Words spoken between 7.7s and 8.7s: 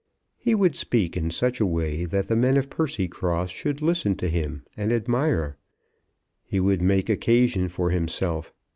himself.